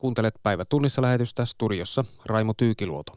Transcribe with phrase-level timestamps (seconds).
[0.00, 3.12] Kuuntelet päivä tunnissa lähetystä studiossa Raimo Tyykiluoto.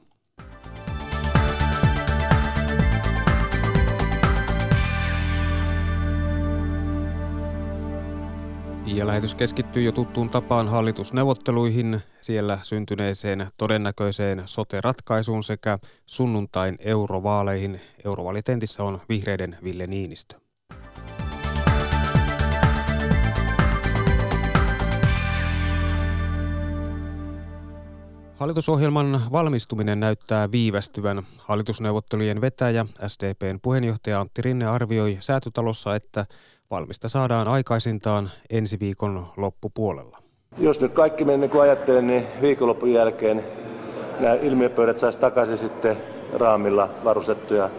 [8.86, 17.82] Ja lähetys keskittyy jo tuttuun tapaan hallitusneuvotteluihin, siellä syntyneeseen todennäköiseen sote-ratkaisuun sekä sunnuntain eurovaaleihin.
[18.06, 20.36] Eurovalitentissä on vihreiden Ville Niinistö.
[28.44, 31.22] Hallitusohjelman valmistuminen näyttää viivästyvän.
[31.38, 36.26] Hallitusneuvottelujen vetäjä, SDPn puheenjohtaja Antti Rinne arvioi säätytalossa, että
[36.72, 40.18] valmista saadaan aikaisintaan ensi viikon loppupuolella.
[40.58, 43.44] Jos nyt kaikki menee niin kuin ajattelen, niin viikonlopun jälkeen
[44.20, 45.98] nämä ilmiöpöydät saisi takaisin sitten
[46.34, 47.70] raamilla varustettuja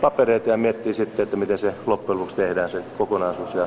[0.00, 3.54] papereita ja miettii sitten, että miten se loppujen lopuksi tehdään se kokonaisuus.
[3.54, 3.66] Ja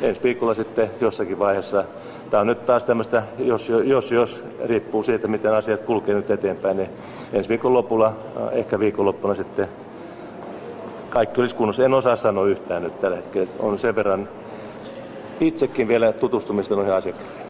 [0.00, 1.84] ensi viikolla sitten jossakin vaiheessa
[2.32, 6.76] Tämä on nyt taas tämmöistä, jos, jos, jos riippuu siitä, miten asiat kulkee nyt eteenpäin,
[6.76, 6.90] niin
[7.32, 9.68] ensi viikon lopulla, äh, ehkä viikonloppuna sitten
[11.08, 11.84] kaikki olisi kunnossa.
[11.84, 13.48] En osaa sanoa yhtään nyt tällä hetkellä.
[13.58, 14.28] On sen verran
[15.40, 17.48] itsekin vielä tutustumista noihin asiakirjoihin.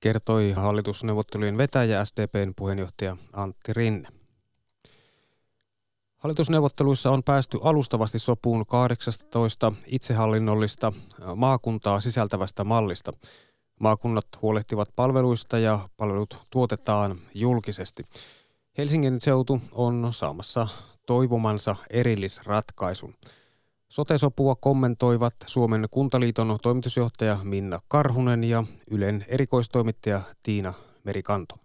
[0.00, 4.08] Kertoi hallitusneuvottelujen vetäjä SDPn puheenjohtaja Antti Rinne.
[6.16, 10.92] Hallitusneuvotteluissa on päästy alustavasti sopuun 18 itsehallinnollista
[11.36, 13.12] maakuntaa sisältävästä mallista.
[13.80, 18.04] Maakunnat huolehtivat palveluista ja palvelut tuotetaan julkisesti.
[18.78, 20.68] Helsingin seutu on saamassa
[21.06, 23.14] toivomansa erillisratkaisun.
[23.88, 31.63] Sotesopua kommentoivat Suomen kuntaliiton toimitusjohtaja Minna Karhunen ja Ylen erikoistoimittaja Tiina Merikanto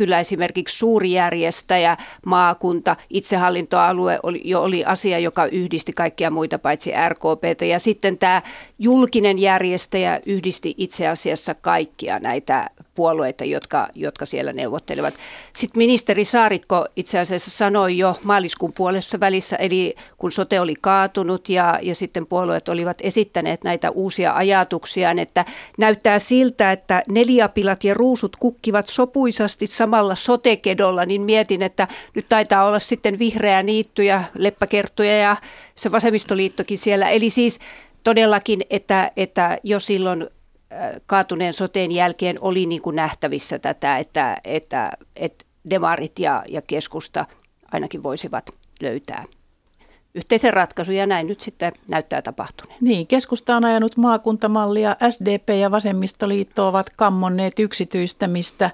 [0.00, 6.92] kyllä esimerkiksi suuri järjestäjä, maakunta, itsehallintoalue oli, jo oli asia, joka yhdisti kaikkia muita paitsi
[7.08, 7.64] RKPtä.
[7.64, 8.42] Ja sitten tämä
[8.78, 15.14] julkinen järjestäjä yhdisti itse asiassa kaikkia näitä puolueita, jotka, jotka siellä neuvottelevat.
[15.52, 21.48] Sitten ministeri Saarikko itse asiassa sanoi jo maaliskuun puolessa välissä, eli kun sote oli kaatunut
[21.48, 25.44] ja, ja sitten puolueet olivat esittäneet näitä uusia ajatuksia, että
[25.78, 32.64] näyttää siltä, että neliapilat ja ruusut kukkivat sopuisasti samalla sotekedolla, niin mietin, että nyt taitaa
[32.64, 35.36] olla sitten vihreä niitty ja leppäkerttuja ja
[35.74, 37.08] se vasemmistoliittokin siellä.
[37.08, 37.58] Eli siis
[38.04, 40.28] todellakin, että, että jo silloin
[41.06, 47.26] kaatuneen soteen jälkeen oli niin kuin nähtävissä tätä, että, että, että demarit ja, ja keskusta
[47.72, 48.50] ainakin voisivat
[48.82, 49.24] löytää
[50.14, 52.78] yhteisen ratkaisun ja näin nyt sitten näyttää tapahtuneen.
[52.80, 58.70] Niin, keskusta on ajanut maakuntamallia, SDP ja Vasemmistoliitto ovat kammonneet yksityistämistä,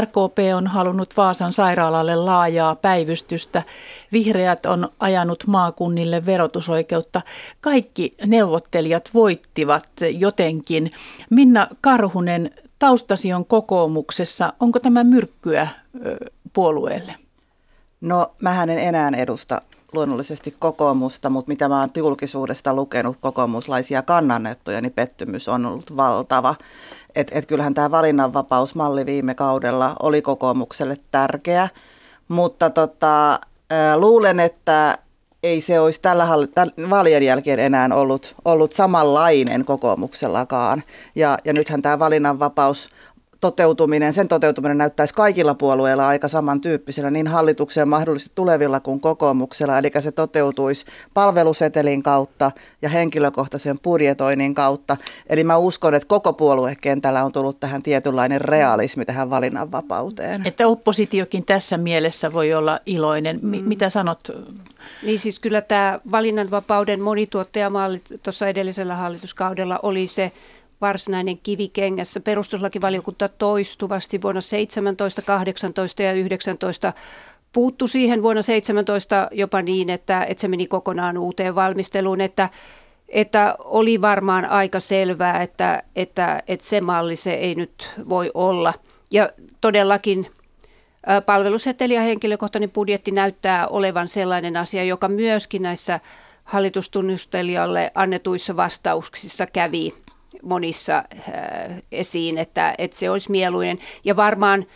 [0.00, 3.62] RKP on halunnut Vaasan sairaalalle laajaa päivystystä,
[4.12, 7.22] vihreät on ajanut maakunnille verotusoikeutta.
[7.60, 10.92] Kaikki neuvottelijat voittivat jotenkin.
[11.30, 14.52] Minna Karhunen, taustasi on kokoomuksessa.
[14.60, 15.68] Onko tämä myrkkyä
[16.52, 17.14] puolueelle?
[18.00, 24.80] No, mä en enää edusta luonnollisesti kokoomusta, mutta mitä mä oon julkisuudesta lukenut kokoomuslaisia kannanettuja,
[24.80, 26.54] niin pettymys on ollut valtava.
[27.14, 31.68] Et, et kyllähän tämä valinnanvapausmalli viime kaudella oli kokoomukselle tärkeä,
[32.28, 33.40] mutta tota,
[33.96, 34.98] luulen, että
[35.42, 36.28] ei se olisi tällä
[36.90, 40.82] vaalien jälkeen enää ollut, ollut samanlainen kokoomuksellakaan.
[41.14, 42.88] Ja, ja nythän tämä valinnanvapaus
[43.40, 49.90] toteutuminen, sen toteutuminen näyttäisi kaikilla puolueilla aika samantyyppisenä, niin hallitukseen mahdollisesti tulevilla kuin kokoomuksella, eli
[50.00, 52.50] se toteutuisi palvelusetelin kautta
[52.82, 54.96] ja henkilökohtaisen budjetoinnin kautta.
[55.28, 60.46] Eli mä uskon, että koko puoluekentällä on tullut tähän tietynlainen realismi tähän valinnanvapauteen.
[60.46, 63.40] Että oppositiokin tässä mielessä voi olla iloinen.
[63.42, 63.68] M- mm.
[63.68, 64.20] Mitä sanot?
[65.02, 70.32] Niin siis kyllä tämä valinnanvapauden monituottajamalli tuossa edellisellä hallituskaudella oli se,
[70.80, 72.20] varsinainen kivikengässä.
[72.20, 76.92] Perustuslakivaliokunta toistuvasti vuonna 17, 18 ja 19
[77.52, 82.48] puuttu siihen vuonna 17 jopa niin, että, että se meni kokonaan uuteen valmisteluun, että,
[83.08, 88.74] että oli varmaan aika selvää, että, että, että se malli se ei nyt voi olla.
[89.10, 89.30] Ja
[89.60, 90.26] todellakin
[91.26, 96.00] palveluseteli ja henkilökohtainen budjetti näyttää olevan sellainen asia, joka myöskin näissä
[96.44, 99.94] hallitustunnustelijalle annetuissa vastauksissa kävi
[100.42, 103.78] monissa äh, esiin, että, että se olisi mieluinen.
[104.04, 104.66] Ja varmaan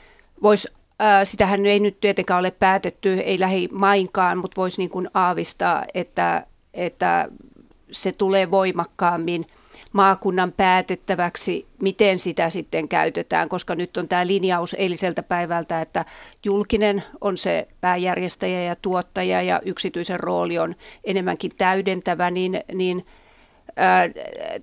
[0.43, 0.69] voisi,
[1.03, 6.47] äh, sitähän ei nyt tietenkään ole päätetty, ei lähimainkaan, mutta voisi niin kuin aavistaa, että,
[6.75, 7.29] että
[7.91, 9.47] se tulee voimakkaammin
[9.93, 16.05] maakunnan päätettäväksi, miten sitä sitten käytetään, koska nyt on tämä linjaus eiliseltä päivältä, että
[16.45, 20.75] julkinen on se pääjärjestäjä ja tuottaja ja yksityisen rooli on
[21.05, 23.05] enemmänkin täydentävä, niin, niin–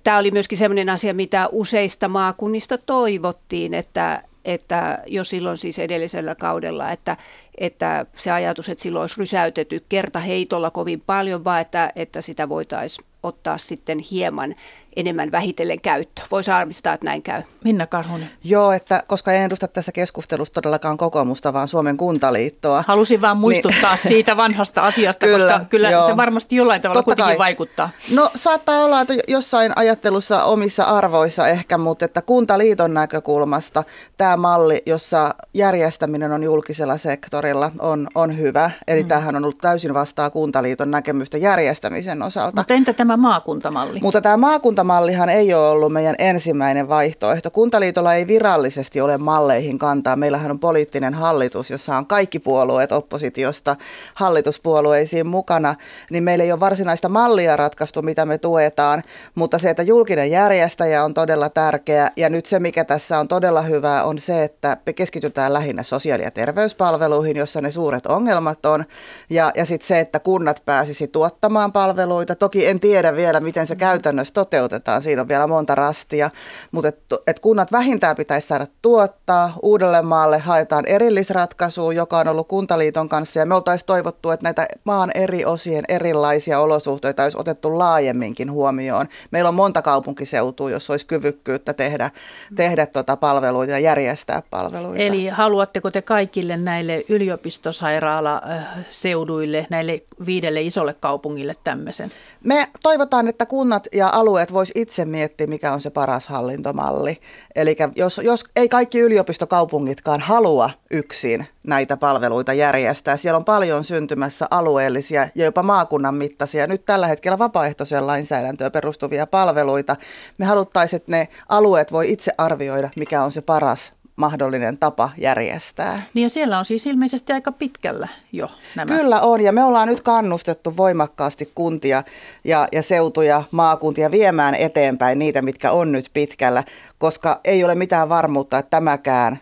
[0.04, 6.34] Tämä oli myöskin sellainen asia, mitä useista maakunnista toivottiin, että, että jo silloin siis edellisellä
[6.34, 7.16] kaudella, että,
[7.62, 12.48] että se ajatus, että silloin olisi rysäytetty kerta heitolla kovin paljon, vaan että, että sitä
[12.48, 14.54] voitaisiin ottaa sitten hieman
[14.96, 16.22] enemmän vähitellen käyttö.
[16.30, 17.42] Voisi arvistaa, että näin käy.
[17.64, 18.30] Minna Karhunen.
[18.44, 22.84] Joo, että koska en edusta tässä keskustelussa todellakaan kokoomusta, vaan Suomen kuntaliittoa.
[22.86, 24.08] Halusin vaan muistuttaa niin.
[24.12, 26.06] siitä vanhasta asiasta, kyllä, koska kyllä joo.
[26.06, 27.46] se varmasti jollain tavalla Totta kuitenkin kai.
[27.46, 27.90] vaikuttaa.
[28.14, 33.84] No saattaa olla, että jossain ajattelussa omissa arvoissa ehkä, mutta että kuntaliiton näkökulmasta
[34.16, 38.70] tämä malli, jossa järjestäminen on julkisella sektorilla, on, on hyvä.
[38.88, 39.08] Eli mm.
[39.08, 42.60] tämähän on ollut täysin vastaa kuntaliiton näkemystä järjestämisen osalta.
[42.60, 43.98] Mutta entä tämä maakuntamalli?
[44.02, 47.50] Mutta tämä maakunta kuntamallihan ei ole ollut meidän ensimmäinen vaihtoehto.
[47.50, 50.16] Kuntaliitolla ei virallisesti ole malleihin kantaa.
[50.16, 53.76] Meillähän on poliittinen hallitus, jossa on kaikki puolueet oppositiosta
[54.14, 55.74] hallituspuolueisiin mukana,
[56.10, 59.02] niin meillä ei ole varsinaista mallia ratkaistu, mitä me tuetaan,
[59.34, 63.62] mutta se, että julkinen järjestäjä on todella tärkeä ja nyt se, mikä tässä on todella
[63.62, 68.84] hyvää, on se, että me keskitytään lähinnä sosiaali- ja terveyspalveluihin, jossa ne suuret ongelmat on
[69.30, 72.34] ja, ja sitten se, että kunnat pääsisi tuottamaan palveluita.
[72.34, 75.02] Toki en tiedä vielä, miten se käytännössä toteutuu, toteutetaan.
[75.02, 76.30] Siinä on vielä monta rastia,
[76.70, 79.52] mutta et, et kunnat vähintään pitäisi saada tuottaa.
[79.62, 85.10] Uudellemaalle haetaan erillisratkaisu, joka on ollut Kuntaliiton kanssa ja me oltaisiin toivottu, että näitä maan
[85.14, 89.06] eri osien erilaisia olosuhteita olisi otettu laajemminkin huomioon.
[89.30, 92.10] Meillä on monta kaupunkiseutua, jos olisi kyvykkyyttä tehdä,
[92.56, 95.02] tehdä tuota palveluita ja järjestää palveluita.
[95.02, 102.10] Eli haluatteko te kaikille näille yliopistosairaala-seuduille, näille viidelle isolle kaupungille tämmöisen?
[102.44, 107.18] Me toivotaan, että kunnat ja alueet voisi itse miettiä, mikä on se paras hallintomalli.
[107.54, 114.46] Eli jos, jos ei kaikki yliopistokaupungitkaan halua yksin näitä palveluita järjestää, siellä on paljon syntymässä
[114.50, 119.96] alueellisia ja jopa maakunnan mittaisia, nyt tällä hetkellä vapaaehtoiseen lainsäädäntöön perustuvia palveluita.
[120.38, 126.02] Me haluttaisiin, että ne alueet voi itse arvioida, mikä on se paras mahdollinen tapa järjestää.
[126.14, 128.96] Niin ja siellä on siis ilmeisesti aika pitkällä jo nämä.
[128.96, 132.02] Kyllä on ja me ollaan nyt kannustettu voimakkaasti kuntia
[132.44, 136.64] ja, ja seutuja, maakuntia viemään eteenpäin niitä, mitkä on nyt pitkällä,
[136.98, 139.38] koska ei ole mitään varmuutta, että tämäkään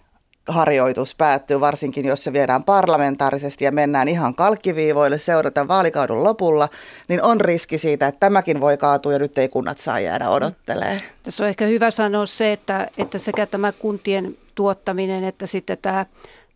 [0.48, 6.68] harjoitus päättyy, varsinkin jos se viedään parlamentaarisesti ja mennään ihan kalkkiviivoille seurata vaalikauden lopulla,
[7.08, 11.00] niin on riski siitä, että tämäkin voi kaatua ja nyt ei kunnat saa jäädä odottelee.
[11.22, 16.06] Tässä on ehkä hyvä sanoa se, että, että sekä tämä kuntien tuottaminen että sitten tämä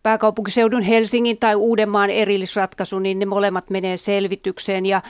[0.03, 5.01] pääkaupunkiseudun Helsingin tai Uudenmaan erillisratkaisu, niin ne molemmat menee selvitykseen ja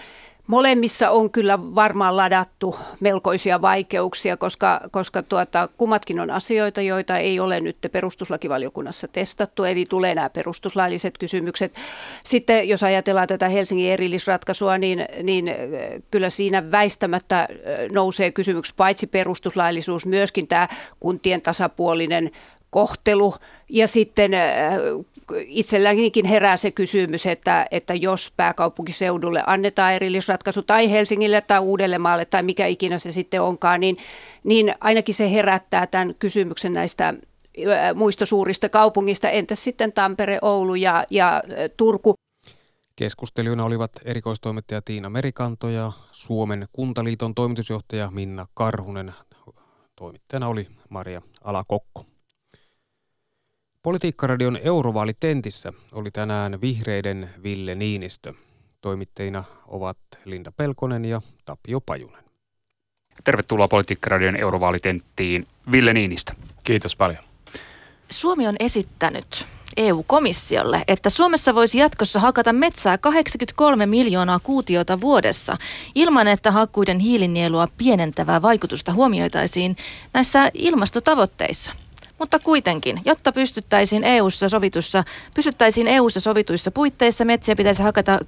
[0.48, 7.40] Molemmissa on kyllä varmaan ladattu melkoisia vaikeuksia, koska, koska tuota, kummatkin on asioita, joita ei
[7.40, 11.76] ole nyt perustuslakivaliokunnassa testattu, eli tulee nämä perustuslailliset kysymykset.
[12.24, 15.52] Sitten jos ajatellaan tätä Helsingin erillisratkaisua, niin, niin
[16.12, 17.48] kyllä siinä väistämättä
[17.92, 20.68] nousee kysymyksi paitsi perustuslaillisuus, myöskin tämä
[21.00, 22.32] kuntien tasapuolinen
[22.70, 23.34] kohtelu.
[23.70, 24.42] Ja sitten äh,
[25.46, 32.44] itsellänikin herää se kysymys, että, että jos pääkaupunkiseudulle annetaan erillisratkaisu tai Helsingille tai Uudellemaalle tai
[32.44, 33.98] mikä ikinä se sitten onkaan, niin,
[34.44, 39.30] niin ainakin se herättää tämän kysymyksen näistä äh, muista suurista kaupungista.
[39.30, 41.42] Entäs sitten Tampere, Oulu ja, ja äh,
[41.78, 42.14] Turku?
[42.96, 49.14] Keskustelijoina olivat erikoistoimittaja Tiina Merikanto ja Suomen Kuntaliiton toimitusjohtaja Minna Karhunen.
[49.96, 52.06] Toimittajana oli Maria Alakokko.
[53.86, 58.34] Politiikkaradion Eurovaalitentissä oli tänään vihreiden Ville Niinistö.
[58.82, 62.24] Toimittajina ovat Linda Pelkonen ja Tapio Pajunen.
[63.24, 66.34] Tervetuloa Politiikkaradion Eurovaalitenttiin Ville Niinistö.
[66.64, 67.20] Kiitos paljon.
[68.10, 69.46] Suomi on esittänyt
[69.78, 75.58] EU-komissiolle, että Suomessa voisi jatkossa hakata metsää 83 miljoonaa kuutiota vuodessa
[75.96, 79.78] ilman, että hakkuiden hiilinielua pienentävää vaikutusta huomioitaisiin
[80.14, 81.74] näissä ilmastotavoitteissa–
[82.20, 85.04] mutta kuitenkin, jotta pystyttäisiin EU-ssa sovitussa,
[85.34, 88.20] pysyttäisiin EU-ssa sovituissa puitteissa, metsiä pitäisi hakata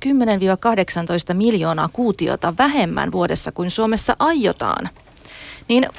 [1.32, 4.90] 10-18 miljoonaa kuutiota vähemmän vuodessa kuin Suomessa aiotaan.
[5.68, 5.90] Niin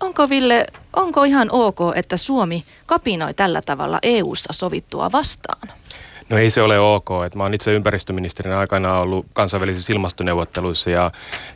[0.00, 5.68] onko Ville, onko ihan ok, että Suomi kapinoi tällä tavalla EU-ssa sovittua vastaan?
[6.30, 7.08] No ei se ole ok.
[7.26, 11.10] Että mä oon itse ympäristöministerin aikana ollut kansainvälisissä ilmastoneuvotteluissa ja,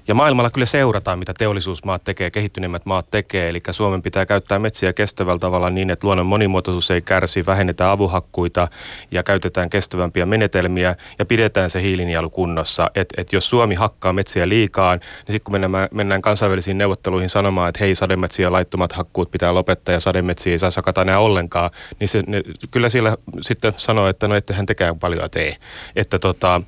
[0.08, 3.48] ja maailmalla kyllä seurataan, mitä teollisuusmaat tekee, kehittyneimmät maat tekee.
[3.48, 8.68] Eli Suomen pitää käyttää metsiä kestävällä tavalla niin, että luonnon monimuotoisuus ei kärsi, vähennetään avuhakkuita
[9.10, 12.90] ja käytetään kestävämpiä menetelmiä ja pidetään se hiilinielu kunnossa.
[12.94, 17.68] Että et jos Suomi hakkaa metsiä liikaan, niin sitten kun mennään, mennään kansainvälisiin neuvotteluihin sanomaan,
[17.68, 22.08] että hei sademetsiä laittomat hakkuut pitää lopettaa ja sademetsiä ei saa sakata enää ollenkaan, niin
[22.08, 25.56] se, ne, kyllä siellä sitten sanoo, että no ettehän tekään paljon tee.
[25.96, 26.62] Että tota,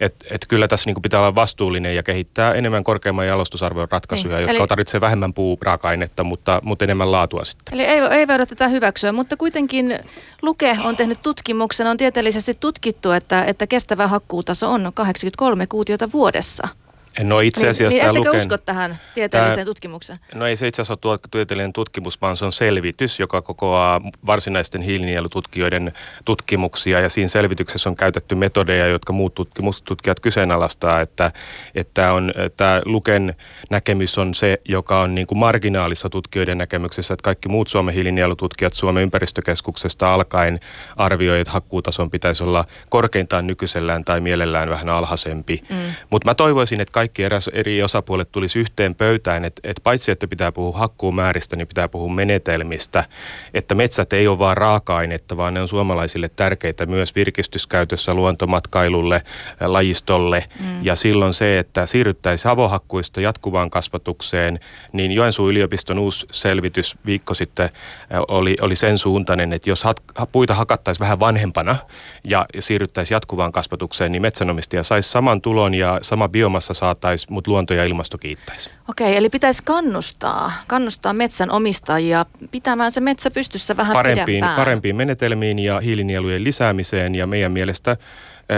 [0.00, 4.42] Että et kyllä tässä niin pitää olla vastuullinen ja kehittää enemmän korkeamman jalostusarvon ratkaisuja, niin,
[4.42, 7.74] jotka eli, tarvitsee vähemmän puuraaka-ainetta, mutta, mutta enemmän laatua sitten.
[7.74, 9.98] Eli ei, ei voida tätä hyväksyä, mutta kuitenkin
[10.42, 16.68] Luke on tehnyt tutkimuksen, on tieteellisesti tutkittu, että, että kestävä hakkuutaso on 83 kuutiota vuodessa–
[17.22, 20.18] No itse niin, asiassa niin, Luken, usko tähän tieteelliseen tämä, tutkimukseen?
[20.34, 24.82] No ei se itse asiassa ole tieteellinen tutkimus, vaan se on selvitys, joka kokoaa varsinaisten
[24.82, 25.92] hiilinielututkijoiden
[26.24, 27.00] tutkimuksia.
[27.00, 31.32] Ja siinä selvityksessä on käytetty metodeja, jotka muut tutkimustutkijat kyseenalaistaa, että,
[31.74, 33.34] että on, tämä Luken
[33.70, 38.74] näkemys on se, joka on niin kuin marginaalissa tutkijoiden näkemyksessä, että kaikki muut Suomen hiilinielututkijat
[38.74, 40.58] Suomen ympäristökeskuksesta alkaen
[40.96, 45.62] arvioivat, että hakkuutason pitäisi olla korkeintaan nykyisellään tai mielellään vähän alhaisempi.
[45.70, 45.76] Mm.
[46.10, 50.10] Mutta mä toivoisin, että kaikki kaikki eräs, eri osapuolet tulisi yhteen pöytään, että, että paitsi
[50.10, 53.04] että pitää puhua hakkuumääristä, niin pitää puhua menetelmistä,
[53.54, 59.22] että metsät ei ole vain raaka-ainetta, vaan ne on suomalaisille tärkeitä myös virkistyskäytössä, luontomatkailulle,
[59.60, 60.84] lajistolle mm.
[60.84, 64.60] ja silloin se, että siirryttäisiin avohakkuista jatkuvaan kasvatukseen,
[64.92, 67.70] niin Joensuun yliopiston uusi selvitys viikko sitten
[68.28, 71.76] oli, oli sen suuntainen, että jos hat, puita hakattaisiin vähän vanhempana
[72.24, 77.50] ja siirryttäisiin jatkuvaan kasvatukseen, niin metsänomistaja saisi saman tulon ja sama biomassa saa saataisiin, mutta
[77.50, 78.70] luonto ja ilmasto kiittäisi.
[78.88, 84.56] Okei, eli pitäisi kannustaa, kannustaa metsän omistajia pitämään se metsä pystyssä vähän parempiin, pidempään.
[84.56, 87.96] Parempiin menetelmiin ja hiilinielujen lisäämiseen ja meidän mielestä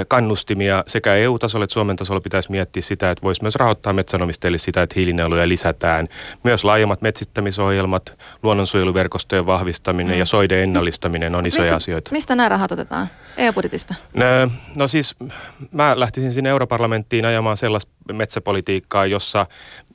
[0.09, 4.83] kannustimia sekä EU-tasolla että Suomen tasolla pitäisi miettiä sitä, että voisi myös rahoittaa metsänomistajille sitä,
[4.83, 6.09] että hiilinieluja lisätään.
[6.45, 10.19] Myös laajemmat metsittämisohjelmat, luonnonsuojeluverkostojen vahvistaminen mm.
[10.19, 12.11] ja soiden ennallistaminen on isoja mistä, asioita.
[12.13, 13.09] Mistä nämä rahat otetaan?
[13.37, 13.95] EU-budjetista?
[14.15, 14.25] No,
[14.77, 15.17] no siis
[15.73, 19.47] mä lähtisin sinne europarlamenttiin ajamaan sellaista metsäpolitiikkaa, jossa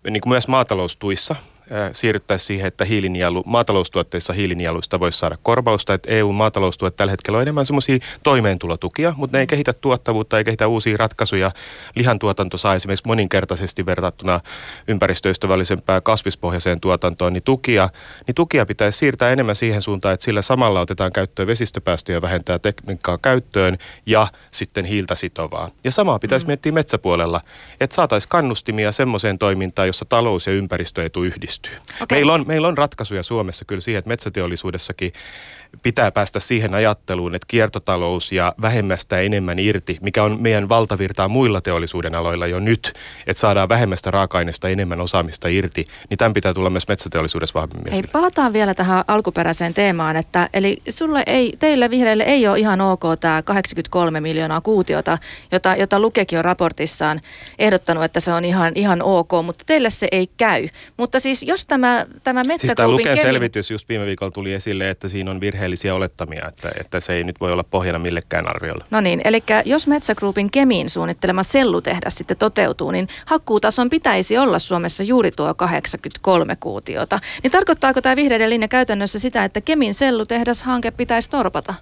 [0.10, 1.36] niin kuin myös maataloustuissa–
[1.92, 5.94] siirryttäisiin siihen, että hiilinielu, maataloustuotteissa hiilinieluista voisi saada korvausta.
[5.94, 10.68] Että EU-maataloustuet tällä hetkellä on enemmän semmoisia toimeentulotukia, mutta ne ei kehitä tuottavuutta, ei kehitä
[10.68, 11.52] uusia ratkaisuja.
[11.96, 14.40] Lihantuotanto saa esimerkiksi moninkertaisesti verrattuna
[14.88, 17.90] ympäristöystävällisempään kasvispohjaiseen tuotantoon, niin tukia,
[18.28, 23.18] niin tukia pitäisi siirtää enemmän siihen suuntaan, että sillä samalla otetaan käyttöön vesistöpäästöjä, vähentää tekniikkaa
[23.18, 25.70] käyttöön ja sitten hiiltä sitovaa.
[25.84, 26.50] Ja samaa pitäisi mm.
[26.50, 27.42] miettiä metsäpuolella,
[27.80, 31.78] että saataisiin kannustimia semmoiseen toimintaan, jossa talous ja ympäristöetu yhdistyy pystyy.
[32.02, 32.18] Okay.
[32.18, 35.14] Meillä, on, meillä on ratkaisuja Suomessa kyllä siihen, että metsäteollisuudessakin
[35.82, 41.62] pitää päästä siihen ajatteluun, että kiertotalous ja vähemmästä enemmän irti, mikä on meidän valtavirtaa muilla
[41.62, 42.94] teollisuuden aloilla jo nyt,
[43.28, 48.04] että saadaan vähemmästä raaka-aineesta enemmän osaamista irti, niin tämän pitää tulla myös metsäteollisuudessa vahvemmin Hei,
[48.12, 53.04] palataan vielä tähän alkuperäiseen teemaan, että eli sulle ei, teille vihreille ei ole ihan ok
[53.20, 55.18] tämä 83 miljoonaa kuutiota,
[55.52, 57.22] jota, jota Lukekin on raportissaan
[57.60, 60.68] ehdottanut, että se on ihan, ihan ok, mutta teille se ei käy.
[60.98, 62.60] Mutta siis jos tämä, tämä metsäkuupin...
[62.60, 66.48] Siis tämä Luken selvitys just viime viikolla tuli esille, että siinä on virhe virheellisiä olettamia,
[66.48, 68.86] että, että se ei nyt voi olla pohjana millekään arviolla.
[68.92, 74.60] No niin, eli jos Metsä Groupin Kemiin suunnittelema sellutehdas sitten toteutuu, niin hakkuutason pitäisi olla
[74.60, 77.20] Suomessa juuri tuo 83 kuutiota.
[77.44, 81.74] Niin tarkoittaako tämä vihreiden linja käytännössä sitä, että Kemin sellutehdas-hanke pitäisi torpata?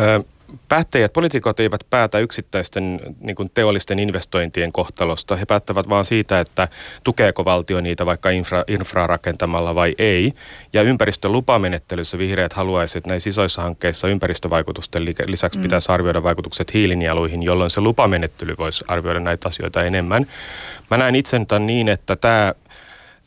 [0.00, 0.20] Öö,
[0.68, 5.36] päättäjät, poliitikot eivät päätä yksittäisten niin kuin teollisten investointien kohtalosta.
[5.36, 6.68] He päättävät vain siitä, että
[7.04, 10.32] tukeeko valtio niitä vaikka infra, infra rakentamalla vai ei.
[10.72, 15.62] Ja ympäristölupamenettelyssä vihreät haluaisivat, että näissä isoissa hankkeissa ympäristövaikutusten lisäksi mm.
[15.62, 20.26] pitäisi arvioida vaikutukset hiilinieluihin, jolloin se lupamenettely voisi arvioida näitä asioita enemmän.
[20.90, 22.54] Mä näen itse niin, että tämä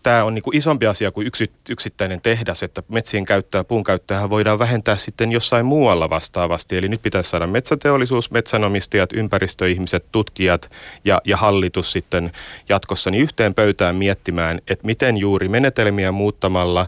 [0.03, 4.29] tämä on niin kuin isompi asia kuin yksi, yksittäinen tehdas, että metsien käyttöä, puun käyttöä
[4.29, 6.77] voidaan vähentää sitten jossain muualla vastaavasti.
[6.77, 10.71] Eli nyt pitäisi saada metsäteollisuus, metsänomistajat, ympäristöihmiset, tutkijat
[11.05, 12.31] ja, ja hallitus sitten
[12.69, 16.87] jatkossa niin yhteen pöytään miettimään, että miten juuri menetelmiä muuttamalla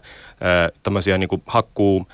[0.82, 2.06] tämmöisiä niin kuin hakkuu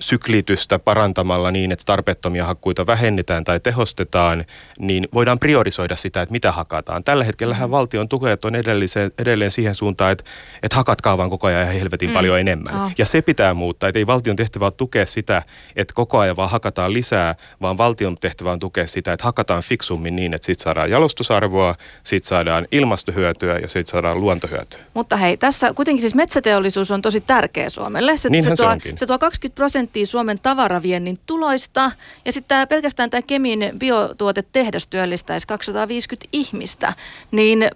[0.00, 4.44] syklitystä parantamalla niin, että tarpeettomia hakkuita vähennetään tai tehostetaan,
[4.78, 7.04] niin voidaan priorisoida sitä, että mitä hakataan.
[7.04, 7.70] Tällä hetkellä mm.
[7.70, 8.88] valtion tuket on edelleen,
[9.18, 10.24] edelleen siihen suuntaan, että,
[10.62, 12.14] että hakatkaa vaan koko ajan ihan helvetin mm.
[12.14, 12.74] paljon enemmän.
[12.74, 12.92] Oh.
[12.98, 15.42] Ja se pitää muuttaa, että ei valtion tehtävä ole tukea sitä,
[15.76, 20.16] että koko ajan vaan hakataan lisää, vaan valtion tehtävä on tukea sitä, että hakataan fiksummin
[20.16, 24.80] niin, että siitä saadaan jalostusarvoa, siitä saadaan ilmastohyötyä ja siitä saadaan luontohyötyä.
[24.94, 28.16] Mutta hei, tässä kuitenkin siis metsäteollisuus on tosi tärkeä Suomelle.
[28.16, 31.92] Se, se, tuo, se, se tuo 20 prosenttia Suomen tavaraviennin tuloista.
[32.24, 36.92] Ja sitten pelkästään tämä Kemin biotuotetehdas työllistäisi 250 ihmistä.
[37.30, 37.70] Niin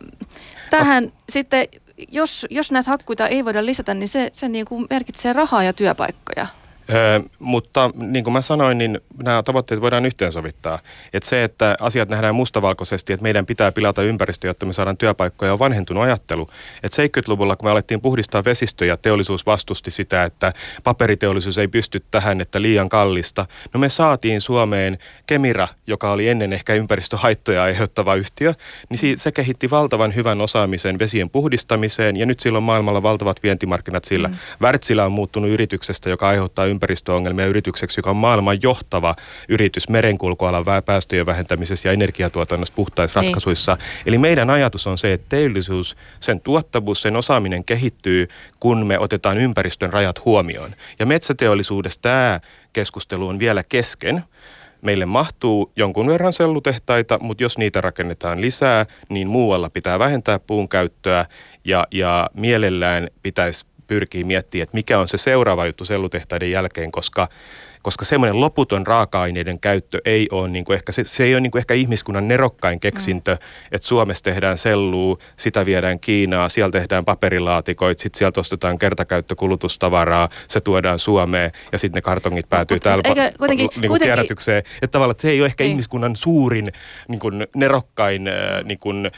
[0.71, 1.13] tähän oh.
[1.29, 1.69] sitten,
[2.13, 5.73] jos, jos näitä hakkuita ei voida lisätä, niin se, se niin kuin merkitsee rahaa ja
[5.73, 6.47] työpaikkoja.
[6.95, 10.79] Öö, mutta niin kuin mä sanoin, niin nämä tavoitteet voidaan yhteensovittaa.
[11.13, 15.53] Että se, että asiat nähdään mustavalkoisesti, että meidän pitää pilata ympäristö, jotta me saadaan työpaikkoja,
[15.53, 16.51] on vanhentunut ajattelu.
[16.83, 20.53] Että 70-luvulla, kun me alettiin puhdistaa vesistöjä, teollisuus vastusti sitä, että
[20.85, 23.47] paperiteollisuus ei pysty tähän, että liian kallista.
[23.75, 28.55] No me saatiin Suomeen Kemira, joka oli ennen ehkä ympäristöhaittoja aiheuttava yhtiö,
[28.91, 34.05] niin se kehitti valtavan hyvän osaamisen vesien puhdistamiseen ja nyt sillä on maailmalla valtavat vientimarkkinat
[34.05, 34.29] sillä.
[34.29, 34.35] Mm.
[34.63, 39.17] Wärtsilä on muuttunut yrityksestä, joka aiheuttaa ympäristöongelmia yritykseksi, joka on maailman johtava
[39.49, 43.29] yritys merenkulkualan päästöjen vähentämisessä ja energiatuotannossa puhtaissa niin.
[43.29, 43.77] ratkaisuissa.
[44.07, 48.29] Eli meidän ajatus on se, että teollisuus, sen tuottavuus, sen osaaminen kehittyy,
[48.61, 50.71] kun me otetaan ympäristön rajat huomioon.
[50.99, 52.41] Ja metsäteollisuudessa tämä
[52.73, 54.25] keskustelu on vielä kesken.
[54.83, 60.69] Meille mahtuu jonkun verran sellutehtaita, mutta jos niitä rakennetaan lisää, niin muualla pitää vähentää puun
[60.69, 61.27] käyttöä
[61.65, 67.29] ja, ja mielellään pitäisi pyrkii miettimään, että mikä on se seuraava juttu sellutehtaiden jälkeen, koska
[67.83, 71.51] koska semmoinen loputon raaka-aineiden käyttö ei ole, niin kuin ehkä, se, se ei ole niin
[71.51, 73.39] kuin ehkä ihmiskunnan nerokkain keksintö, mm.
[73.73, 80.61] että Suomessa tehdään sellua, sitä viedään Kiinaa, siellä tehdään paperilaatikoit, sitten sieltä ostetaan kertakäyttökulutustavaraa, se
[80.61, 84.59] tuodaan Suomeen ja sitten ne kartongit päätyy no, täällä eikä, kuitenkin, niin kuin kierrätykseen.
[84.59, 85.71] Että tavallaan että se ei ole ehkä ei.
[85.71, 86.67] ihmiskunnan suurin
[87.09, 88.25] niin kuin nerokkain
[88.65, 89.11] niin kuin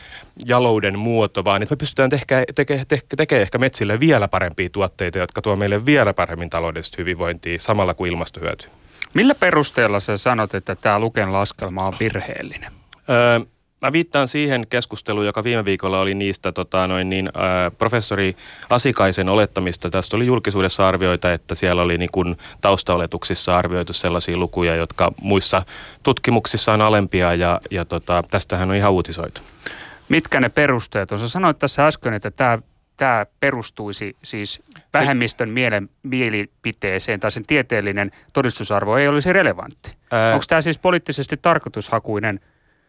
[0.47, 5.19] jalouden muoto, vaan että me pystytään tekemään teke, teke, teke ehkä metsille vielä parempia tuotteita,
[5.19, 8.69] jotka tuo meille vielä paremmin taloudellista hyvinvointia samalla kuin ilmastohyöty.
[9.15, 12.73] Millä perusteella sä sanot, että tämä Luken laskelma on virheellinen?
[13.11, 13.41] Öö,
[13.85, 18.37] Mä viittaan siihen keskusteluun, joka viime viikolla oli niistä tota, noin niin, ää, professori
[18.71, 19.91] Asikaisen olettamista.
[19.91, 25.63] Tästä oli julkisuudessa arvioita, että siellä oli niin kuin taustaoletuksissa arvioitu sellaisia lukuja, jotka muissa
[26.03, 29.41] tutkimuksissa on alempia ja, ja tota, tästähän on ihan uutisoitu.
[30.09, 31.19] Mitkä ne perusteet on?
[31.19, 32.59] Sä sanoit tässä äsken, että tämä
[32.97, 34.63] tämä perustuisi siis
[34.95, 39.97] vähemmistön mielen, mielipiteeseen tai sen tieteellinen todistusarvo ei olisi relevantti.
[40.33, 42.41] Onko tämä siis poliittisesti tarkoitushakuinen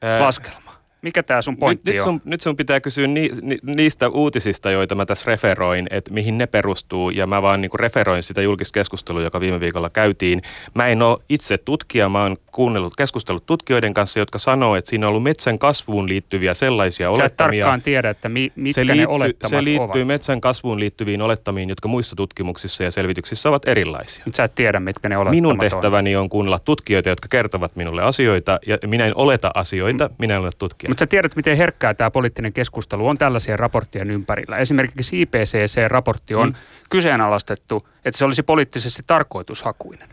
[0.01, 0.75] ää, laskelma?
[1.06, 2.22] Mikä tämä sun pointti nyt, nyt sun, on?
[2.26, 6.48] Nyt sun pitää kysyä ni, ni, niistä uutisista, joita mä tässä referoin, että mihin ne
[6.48, 7.10] perustuu.
[7.10, 10.42] Ja mä vaan niinku referoin sitä julkista keskustelua, joka viime viikolla käytiin.
[10.74, 15.08] Mä en ole itse tutkija, mä oon kuunnellut keskustelut tutkijoiden kanssa, jotka sanoo, että siinä
[15.08, 17.64] on ollut metsän kasvuun liittyviä sellaisia Sä olettamia.
[17.64, 20.08] Sä tarkkaan tiedä, että mi, mitkä se liitty, ne olettamat Se liittyy ovat.
[20.08, 24.24] metsän kasvuun liittyviin olettamiin, jotka muissa tutkimuksissa ja selvityksissä ovat erilaisia.
[24.34, 28.02] Sä et tiedä, mitkä ne olettamat Minun tehtäväni on, on kuunnella tutkijoita, jotka kertovat minulle
[28.02, 30.16] asioita, ja minä en oleta asioita, mm.
[30.18, 30.94] minä en ole tutkija.
[30.95, 34.58] Mutta sä tiedät, miten herkkää tämä poliittinen keskustelu on tällaisia raporttien ympärillä.
[34.58, 36.55] Esimerkiksi IPCC-raportti on mm.
[36.89, 40.10] kyseenalaistettu, että se olisi poliittisesti tarkoitushakuinen.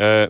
[0.00, 0.28] Öö,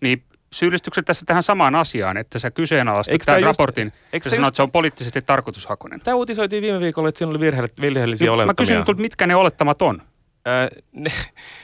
[0.00, 4.48] niin syyllistykset tässä tähän samaan asiaan, että sä kyseenalaistat tämän just, raportin ja sanoit, just...
[4.48, 6.00] että se on poliittisesti tarkoitushakuinen.
[6.00, 7.40] Tämä uutisoitiin viime viikolla, että siinä oli
[7.80, 8.46] virheellisiä olettamia.
[8.46, 10.02] Mä kysyn, että mitkä ne olettamat on?
[10.46, 11.10] Öö, ne,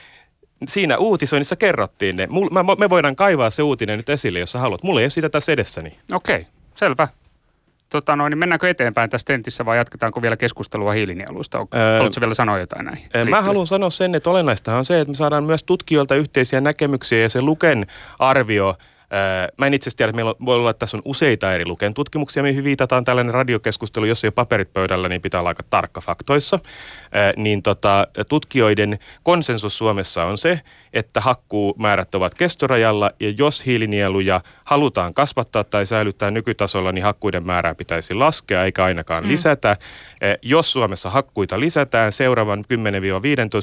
[0.75, 2.29] siinä uutisoinnissa kerrottiin ne.
[2.79, 4.83] me voidaan kaivaa se uutinen nyt esille, jos sä haluat.
[4.83, 5.99] Mulla ei ole sitä tässä edessäni.
[6.13, 7.09] Okei, okay, selvä
[7.91, 11.59] tota noin, niin mennäänkö eteenpäin tässä tentissä vai jatketaanko vielä keskustelua hiilinieluista?
[11.75, 13.09] Öö, Haluatko vielä sanoa jotain näihin?
[13.17, 16.61] Öö, mä haluan sanoa sen, että olennaista on se, että me saadaan myös tutkijoilta yhteisiä
[16.61, 17.87] näkemyksiä ja se Luken
[18.19, 18.75] arvio–
[19.57, 21.95] Mä en itse asiassa tiedä, että meillä voi olla, että tässä on useita eri luken
[21.95, 26.01] tutkimuksia, mihin viitataan tällainen radiokeskustelu, jos ei ole paperit pöydällä, niin pitää olla aika tarkka
[26.01, 26.59] faktoissa.
[27.37, 30.61] Niin tota, tutkijoiden konsensus Suomessa on se,
[30.93, 37.75] että hakkuumäärät ovat kestorajalla ja jos hiilinieluja halutaan kasvattaa tai säilyttää nykytasolla, niin hakkuiden määrää
[37.75, 39.29] pitäisi laskea eikä ainakaan mm.
[39.29, 39.77] lisätä.
[40.43, 42.63] Jos Suomessa hakkuita lisätään seuraavan 10-15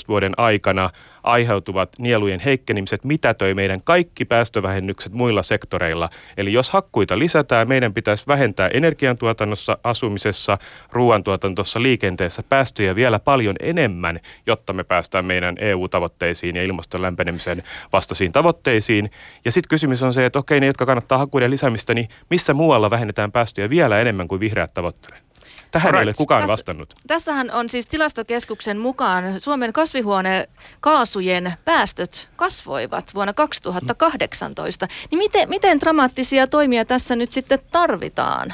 [0.07, 0.89] vuoden aikana
[1.23, 6.09] aiheutuvat nielujen heikkenemiset mitätöi meidän kaikki päästövähennykset muilla sektoreilla.
[6.37, 10.57] Eli jos hakkuita lisätään, meidän pitäisi vähentää energiantuotannossa, asumisessa,
[10.91, 18.31] ruoantuotantossa, liikenteessä päästöjä vielä paljon enemmän, jotta me päästään meidän EU-tavoitteisiin ja ilmaston lämpenemisen vastaisiin
[18.31, 19.11] tavoitteisiin.
[19.45, 22.89] Ja sitten kysymys on se, että okei, ne, jotka kannattaa hakkuiden lisäämistä, niin missä muualla
[22.89, 25.27] vähennetään päästöjä vielä enemmän kuin vihreät tavoittelee?
[25.71, 26.93] Tähän ei ole kukaan Tässä, vastannut.
[27.07, 34.87] Tässähän on siis tilastokeskuksen mukaan Suomen kasvihuonekaasujen päästöt kasvoivat vuonna 2018.
[35.11, 38.53] Niin miten, miten dramaattisia toimia tässä nyt sitten tarvitaan?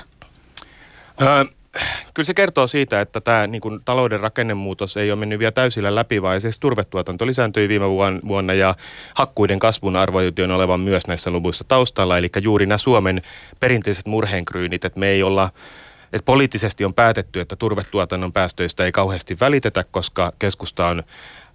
[1.22, 1.46] Öö,
[2.14, 5.96] kyllä se kertoo siitä, että tämä niin kuin, talouden rakennemuutos ei ole mennyt vielä täysillä
[5.96, 7.86] läpi, vaan siis turvetuotanto lisääntyi viime
[8.28, 8.76] vuonna ja
[9.14, 12.18] hakkuiden kasvun arvoitiin olevan myös näissä luvuissa taustalla.
[12.18, 13.22] Eli juuri nämä Suomen
[13.60, 15.50] perinteiset murheenkryynit, että me ei olla
[16.14, 21.04] että poliittisesti on päätetty, että turvetuotannon päästöistä ei kauheasti välitetä, koska keskusta on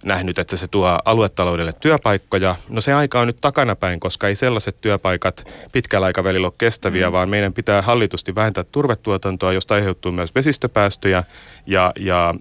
[0.03, 2.55] nähnyt, että se tuo aluetaloudelle työpaikkoja.
[2.69, 7.13] No se aika on nyt takanapäin, koska ei sellaiset työpaikat pitkällä aikavälillä ole kestäviä, mm.
[7.13, 11.23] vaan meidän pitää hallitusti vähentää turvetuotantoa, josta aiheutuu myös vesistöpäästöjä
[11.65, 12.33] ja, ja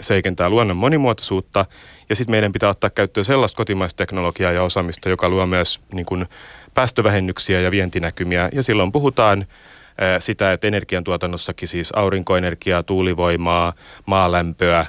[0.00, 1.66] se heikentää luonnon monimuotoisuutta.
[2.08, 6.06] Ja sitten meidän pitää ottaa käyttöön sellaista kotimaista teknologiaa ja osaamista, joka luo myös niin
[6.06, 6.26] kuin
[6.74, 8.48] päästövähennyksiä ja vientinäkymiä.
[8.52, 9.46] Ja silloin puhutaan
[10.18, 13.72] sitä, että energiantuotannossakin siis aurinkoenergiaa, tuulivoimaa,
[14.06, 14.86] maalämpöä,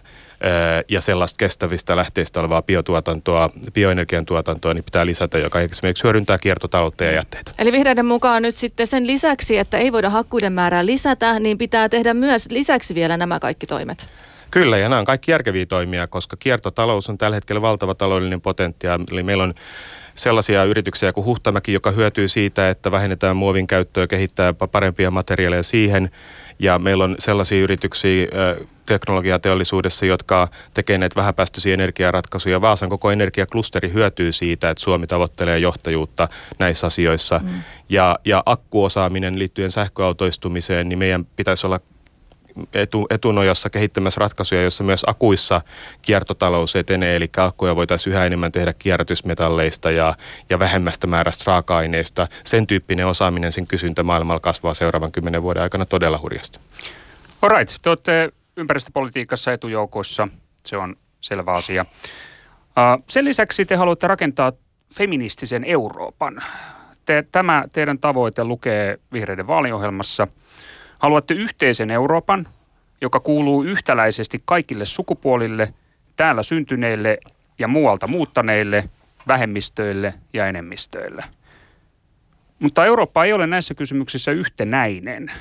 [0.89, 7.03] ja sellaista kestävistä lähteistä olevaa biotuotantoa, bioenergian tuotantoa, niin pitää lisätä, joka esimerkiksi hyödyntää kiertotaloutta
[7.03, 7.51] ja jätteitä.
[7.59, 11.89] Eli vihreiden mukaan nyt sitten sen lisäksi, että ei voida hakkuiden määrää lisätä, niin pitää
[11.89, 14.09] tehdä myös lisäksi vielä nämä kaikki toimet.
[14.51, 19.03] Kyllä, ja nämä on kaikki järkeviä toimia, koska kiertotalous on tällä hetkellä valtava taloudellinen potentiaali.
[19.11, 19.53] Eli meillä on
[20.15, 26.09] sellaisia yrityksiä kuin Huhtamäki, joka hyötyy siitä, että vähennetään muovin käyttöä, kehittää parempia materiaaleja siihen.
[26.59, 28.27] Ja meillä on sellaisia yrityksiä
[28.85, 32.61] teknologiateollisuudessa, jotka tekevät näitä vähäpäästöisiä energiaratkaisuja.
[32.61, 37.39] Vaasan koko energiaklusteri hyötyy siitä, että Suomi tavoittelee johtajuutta näissä asioissa.
[37.43, 37.49] Mm.
[37.89, 41.79] Ja, ja akkuosaaminen liittyen sähköautoistumiseen, niin meidän pitäisi olla
[42.73, 45.61] etu, etunojassa kehittämässä ratkaisuja, joissa myös akuissa
[46.01, 50.15] kiertotalous etenee, eli akkuja voitaisiin yhä enemmän tehdä kierrätysmetalleista ja,
[50.49, 52.27] ja vähemmästä määrästä raaka-aineista.
[52.43, 56.59] Sen tyyppinen osaaminen, sen kysyntä maailmalla kasvaa seuraavan kymmenen vuoden aikana todella hurjasti.
[57.41, 60.27] Alright, te olette ympäristöpolitiikassa etujoukoissa,
[60.65, 61.85] se on selvä asia.
[63.09, 64.51] Sen lisäksi te haluatte rakentaa
[64.95, 66.43] feministisen Euroopan.
[67.05, 70.27] Te, tämä teidän tavoite lukee vihreiden vaaliohjelmassa–
[71.03, 72.47] Haluatte yhteisen Euroopan,
[73.01, 75.73] joka kuuluu yhtäläisesti kaikille sukupuolille,
[76.15, 77.17] täällä syntyneille
[77.59, 78.89] ja muualta muuttaneille,
[79.27, 81.23] vähemmistöille ja enemmistöille.
[82.59, 85.31] Mutta Eurooppa ei ole näissä kysymyksissä yhtenäinen.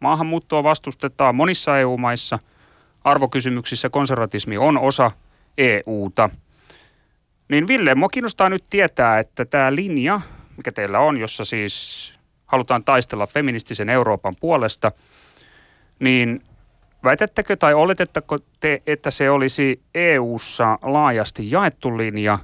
[0.00, 2.38] Maahanmuuttoa vastustetaan monissa EU-maissa.
[3.04, 5.10] Arvokysymyksissä konservatismi on osa
[5.58, 6.30] EUta.
[7.48, 10.20] Niin Ville, mua kiinnostaa nyt tietää, että tämä linja,
[10.56, 12.21] mikä teillä on, jossa siis
[12.52, 14.92] halutaan taistella feministisen Euroopan puolesta,
[15.98, 16.42] niin
[17.04, 22.38] väitettekö tai oletetteko te, että se olisi EU-ssa laajasti jaettu linja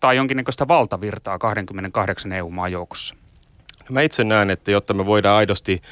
[0.00, 3.14] tai jonkinnäköistä valtavirtaa 28 EU-maan joukossa?
[3.90, 5.82] Mä itse näen, että jotta me voidaan aidosti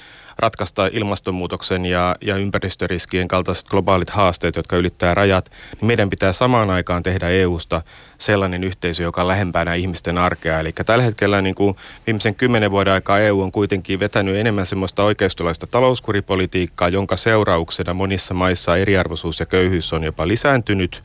[0.40, 5.50] ratkaista ilmastonmuutoksen ja, ja ympäristöriskien kaltaiset globaalit haasteet, jotka ylittää rajat,
[5.81, 7.83] niin meidän pitää samaan aikaan tehdä EUsta
[8.18, 10.59] sellainen yhteisö, joka on lähempänä ihmisten arkea.
[10.59, 11.76] Eli tällä hetkellä niin kuin
[12.07, 18.35] viimeisen kymmenen vuoden aikaa EU on kuitenkin vetänyt enemmän semmoista oikeistolaista talouskuripolitiikkaa, jonka seurauksena monissa
[18.35, 21.03] maissa eriarvoisuus ja köyhyys on jopa lisääntynyt.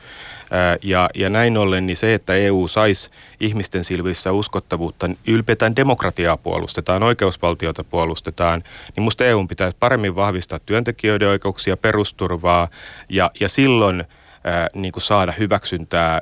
[0.84, 7.04] Ja, ja näin ollen niin se, että EU saisi ihmisten silmissä uskottavuutta, ylpetään demokratiaa puolustetaan,
[7.04, 8.64] oikeusvaltiota puolustetaan,
[8.96, 12.68] niin musta EU pitäisi paremmin vahvistaa työntekijöiden oikeuksia, perusturvaa
[13.10, 14.04] ja, ja silloin
[14.44, 16.22] ää, niin kuin saada hyväksyntää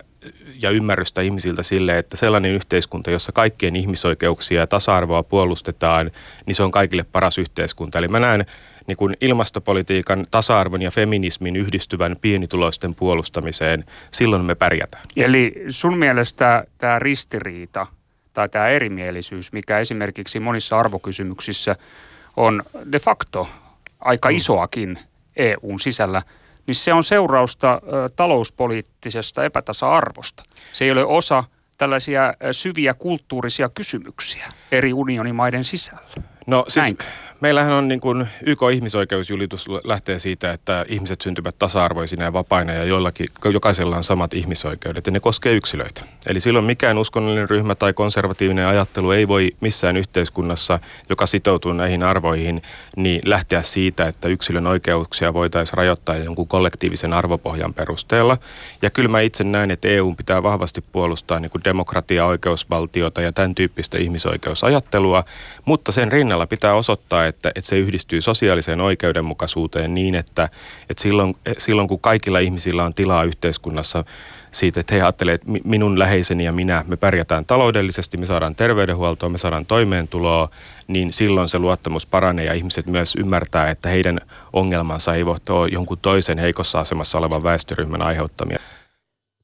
[0.62, 6.12] ja ymmärrystä ihmisiltä sille, että sellainen yhteiskunta, jossa kaikkien ihmisoikeuksia ja tasa-arvoa puolustetaan,
[6.46, 7.98] niin se on kaikille paras yhteiskunta.
[7.98, 8.46] Eli mä näen
[8.88, 15.04] niin kuin ilmastopolitiikan, tasa-arvon ja feminismin yhdistyvän pienituloisten puolustamiseen, silloin me pärjätään.
[15.18, 17.88] Eli sun mielestä tämä ristiriita
[18.34, 21.76] tai tämä erimielisyys, mikä esimerkiksi monissa arvokysymyksissä
[22.38, 23.48] on de facto
[24.00, 24.36] aika mm.
[24.36, 25.00] isoakin
[25.36, 26.22] EUn sisällä,
[26.68, 27.82] niin se on seurausta
[28.16, 30.44] talouspoliittisesta epätasa-arvosta.
[30.74, 31.44] Se ei ole osa
[31.78, 36.10] tällaisia syviä kulttuurisia kysymyksiä eri unionimaiden sisällä.
[36.48, 36.98] No siis Näin
[37.44, 43.28] meillähän on niin kuin YK-ihmisoikeusjulitus lähtee siitä, että ihmiset syntyvät tasa-arvoisina ja vapaina ja joillakin,
[43.54, 46.02] jokaisella on samat ihmisoikeudet ja ne koskee yksilöitä.
[46.28, 50.80] Eli silloin mikään uskonnollinen ryhmä tai konservatiivinen ajattelu ei voi missään yhteiskunnassa,
[51.10, 52.62] joka sitoutuu näihin arvoihin,
[52.96, 58.38] niin lähteä siitä, että yksilön oikeuksia voitaisiin rajoittaa jonkun kollektiivisen arvopohjan perusteella.
[58.82, 63.32] Ja kyllä mä itse näen, että EU pitää vahvasti puolustaa niin kuin demokratiaa, oikeusvaltiota ja
[63.32, 65.24] tämän tyyppistä ihmisoikeusajattelua,
[65.66, 70.50] mutta sen rinnalla pitää osoittaa, että, että se yhdistyy sosiaaliseen oikeudenmukaisuuteen niin, että,
[70.90, 74.06] että silloin, silloin kun kaikilla ihmisillä on tilaa yhteiskunnassa
[74.52, 79.30] siitä, että he ajattelevat, että minun läheiseni ja minä, me pärjätään taloudellisesti, me saadaan terveydenhuoltoa,
[79.30, 80.50] me saadaan toimeentuloa,
[80.88, 84.20] niin silloin se luottamus paranee ja ihmiset myös ymmärtää, että heidän
[84.54, 88.60] ongelmansa ei voi olla jonkun toisen heikossa asemassa olevan väestöryhmän aiheuttamia.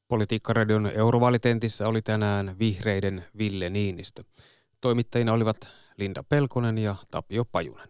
[0.08, 4.22] Politiikkaradion eurovalitentissä oli tänään vihreiden Ville Niinistö.
[4.80, 7.88] Toimittajina olivat Linda Pelkonen ja Tapio Pajunen.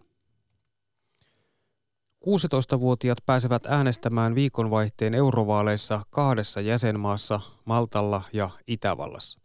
[2.27, 9.41] 16-vuotiaat pääsevät äänestämään viikonvaihteen eurovaaleissa kahdessa jäsenmaassa, Maltalla ja Itävallassa.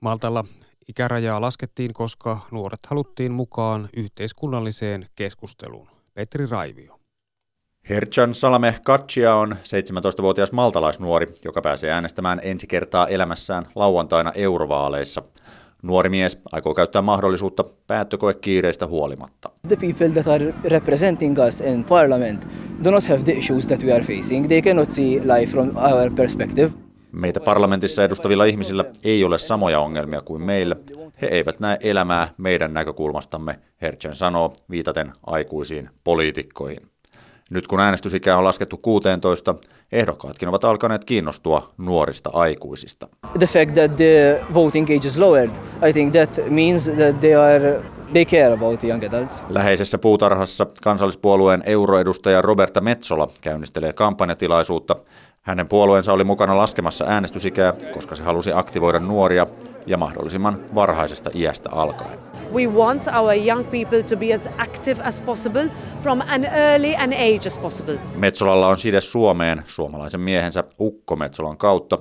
[0.00, 0.44] Maltalla
[0.88, 5.88] ikärajaa laskettiin, koska nuoret haluttiin mukaan yhteiskunnalliseen keskusteluun.
[6.14, 7.00] Petri Raivio.
[7.88, 15.22] Herchan Salameh Katsia on 17-vuotias maltalaisnuori, joka pääsee äänestämään ensi kertaa elämässään lauantaina eurovaaleissa–
[15.82, 19.50] Nuori mies aikoo käyttää mahdollisuutta päättökoekiireistä huolimatta.
[19.68, 22.48] The people that are representing us in parliament
[22.84, 24.46] do not have the issues that we are facing.
[24.46, 26.70] They cannot see life from our perspective.
[27.12, 30.76] Meitä parlamentissa edustavilla ihmisillä ei ole samoja ongelmia kuin meillä.
[31.22, 36.91] He eivät näe elämää meidän näkökulmastamme, Hertzen sanoo, viitaten aikuisiin poliitikkoihin.
[37.52, 39.54] Nyt kun äänestysikää on laskettu 16,
[39.92, 43.08] ehdokkaatkin ovat alkaneet kiinnostua nuorista aikuisista.
[43.38, 45.50] The fact that the voting age is lowered,
[45.88, 49.42] I think that means that they are they care about young adults.
[49.48, 54.96] Läheisessä puutarhassa kansallispuolueen euroedustaja Roberta Metsola käynnistelee kampanjatilaisuutta.
[55.42, 59.46] Hänen puolueensa oli mukana laskemassa äänestysikää, koska se halusi aktivoida nuoria
[59.86, 62.31] ja mahdollisimman varhaisesta iästä alkaen.
[62.52, 65.68] We want our young people to be as active as possible
[66.02, 67.98] from an early an age as possible.
[68.14, 71.98] Metsolalla on side Suomeen suomalaisen miehensä Ukko Metsolan kautta.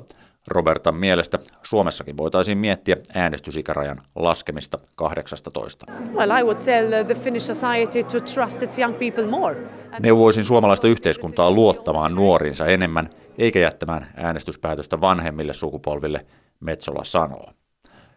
[0.47, 5.85] Robertan mielestä Suomessakin voitaisiin miettiä äänestysikärajan laskemista 18.
[6.13, 9.55] Well, I would tell the Finnish society to trust its young people more.
[10.01, 16.25] Neuvoisin suomalaista yhteiskuntaa luottamaan nuoriinsa enemmän, eikä jättämään äänestyspäätöstä vanhemmille sukupolville,
[16.59, 17.45] Metsola sanoo.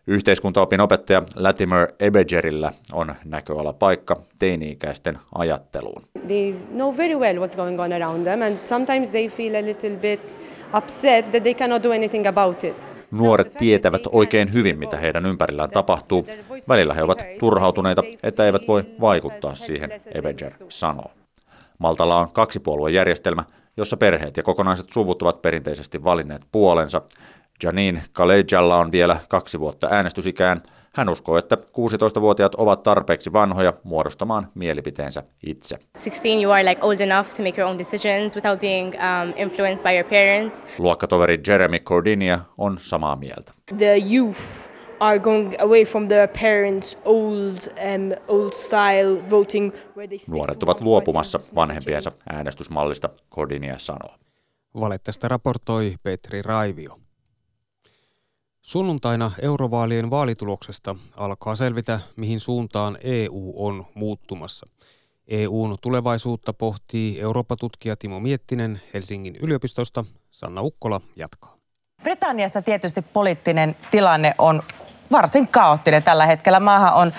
[0.06, 6.02] Yhteiskuntaopin opettaja Latimer Ebegerillä on näköalapaikka teini-ikäisten ajatteluun.
[6.26, 9.96] They know very well what's going on around them and sometimes they feel a little
[9.96, 10.38] bit
[10.78, 12.94] upset that they cannot do anything about it.
[13.10, 16.26] Nuoret tietävät oikein hyvin, mitä heidän ympärillään tapahtuu.
[16.68, 21.10] Välillä he ovat turhautuneita, että eivät voi vaikuttaa siihen, Ebeger sanoo.
[21.78, 23.44] Maltalla on kaksipuoluejärjestelmä,
[23.76, 27.02] jossa perheet ja kokonaiset suvut ovat perinteisesti valinneet puolensa.
[27.64, 30.62] Janine Kalejalla on vielä kaksi vuotta äänestysikään.
[30.94, 35.78] Hän uskoo, että 16-vuotiaat ovat tarpeeksi vanhoja muodostamaan mielipiteensä itse.
[35.92, 39.82] 16 you are like old enough to make your own decisions without being um, influenced
[39.82, 40.66] by your parents.
[40.78, 43.52] Luokkatoveri Jeremy Cordinia on samaa mieltä.
[43.78, 44.40] The youth
[45.00, 49.72] are going away from their parents' old, um, old style voting.
[49.96, 54.14] Where they Nuoret ovat luopumassa vanhempiensa äänestysmallista, Cordinia sanoo.
[54.80, 57.03] Valetteesta raportoi Petri Raivio.
[58.66, 64.66] Sunnuntaina eurovaalien vaalituloksesta alkaa selvitä, mihin suuntaan EU on muuttumassa.
[65.28, 70.04] EUn tulevaisuutta pohtii Eurooppa-tutkija Timo Miettinen Helsingin yliopistosta.
[70.30, 71.56] Sanna Ukkola jatkaa.
[72.02, 74.62] Britanniassa tietysti poliittinen tilanne on
[75.10, 76.60] varsin kaoottinen tällä hetkellä.
[76.60, 77.12] Maahan on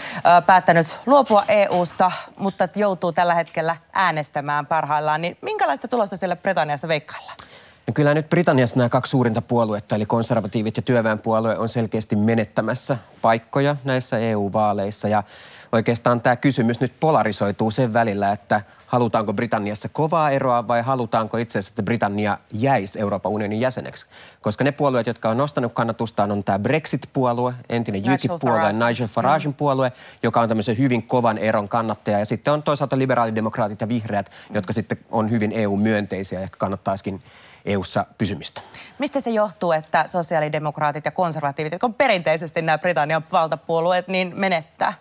[0.46, 5.22] päättänyt luopua EUsta, mutta joutuu tällä hetkellä äänestämään parhaillaan.
[5.22, 7.38] Niin minkälaista tulosta siellä Britanniassa veikkaillaan?
[7.88, 12.98] No kyllä nyt Britanniassa nämä kaksi suurinta puoluetta, eli konservatiivit ja työväenpuolue, on selkeästi menettämässä
[13.22, 15.08] paikkoja näissä EU-vaaleissa.
[15.08, 15.24] Ja
[15.72, 21.60] oikeastaan tämä kysymys nyt polarisoituu sen välillä, että halutaanko Britanniassa kovaa eroa vai halutaanko itse
[21.60, 24.06] asiassa, että Britannia jäisi Euroopan unionin jäseneksi.
[24.42, 29.54] Koska ne puolueet, jotka on nostanut kannatustaan, on tämä Brexit-puolue, entinen UKIP-puolue, Nigel Faragein mm.
[29.54, 29.92] puolue,
[30.24, 32.20] joka on tämmöisen hyvin kovan eron kannattaja.
[32.20, 37.22] Ja sitten on toisaalta liberaalidemokraatit ja vihreät, jotka sitten on hyvin EU-myönteisiä ja kannattaisikin
[37.66, 38.62] EU-ssa pysymistä.
[39.00, 44.94] Mistä se johtuu, että sosiaalidemokraatit ja konservatiivit, jotka on perinteisesti nämä Britannian valtapuolueet, niin menettää?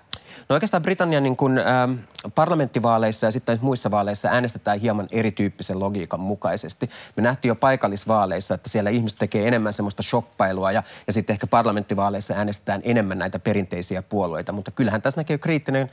[0.49, 1.93] No oikeastaan Britannian niin kuin, ähm,
[2.35, 6.91] parlamenttivaaleissa ja sitten muissa vaaleissa äänestetään hieman erityyppisen logiikan mukaisesti.
[7.17, 11.47] Me nähtiin jo paikallisvaaleissa, että siellä ihmiset tekee enemmän semmoista shoppailua ja, ja sitten ehkä
[11.47, 14.53] parlamenttivaaleissa äänestetään enemmän näitä perinteisiä puolueita.
[14.53, 15.91] Mutta kyllähän tässä näkee kriittinen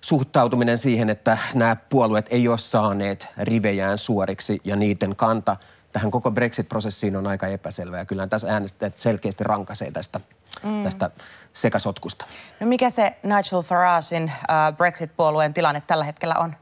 [0.00, 5.56] suhtautuminen siihen, että nämä puolueet ei ole saaneet rivejään suoriksi ja niiden kanta–
[5.94, 10.20] tähän koko Brexit-prosessiin on aika epäselvä ja kyllä tässä äänestäjät selkeästi rankasee tästä,
[10.62, 10.84] mm.
[10.84, 11.10] tästä
[11.52, 12.24] sekasotkusta.
[12.60, 16.54] No mikä se Nigel Faragein uh, Brexit-puolueen tilanne tällä hetkellä on?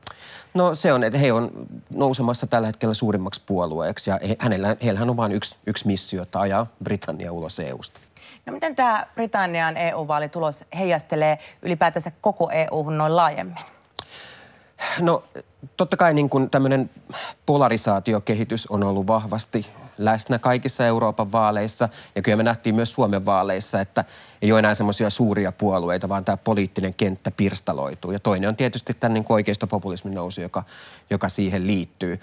[0.55, 1.51] No se on, että he on
[1.91, 6.41] nousemassa tällä hetkellä suurimmaksi puolueeksi ja he, hänellä, heillähän on vain yksi, yksi missio, että
[6.41, 8.01] ajaa Britannia ulos EUsta.
[8.47, 13.59] No miten tämä Britannian EU-vaalitulos heijastelee ylipäätänsä koko EU-hun noin laajemmin?
[15.01, 15.25] No
[15.77, 16.91] totta kai niin kuin tämmöinen
[17.47, 19.67] polarisaatiokehitys on ollut vahvasti
[19.99, 21.89] läsnä kaikissa Euroopan vaaleissa.
[22.15, 24.05] Ja kyllä me nähtiin myös Suomen vaaleissa, että
[24.43, 28.13] ei ole enää semmoisia suuria puolueita, vaan tämä poliittinen kenttä pirstaloituu.
[28.13, 30.63] Ja toinen on tietysti tämän niin oikeistopopulismin nousu, joka,
[31.11, 32.21] joka siihen liittyy.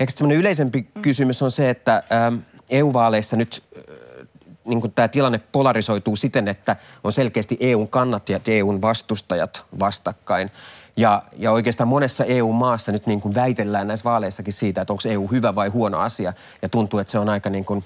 [0.00, 2.36] Ehkä semmoinen yleisempi kysymys on se, että ähm,
[2.70, 4.26] EU-vaaleissa nyt äh,
[4.64, 10.50] niin kuin tämä tilanne polarisoituu siten, että on selkeästi EUn kannattajat ja EUn vastustajat vastakkain.
[10.96, 15.26] Ja, ja oikeastaan monessa EU-maassa nyt niin kuin väitellään näissä vaaleissakin siitä, että onko EU
[15.26, 16.32] hyvä vai huono asia.
[16.62, 17.84] Ja tuntuu, että se on aika niin kuin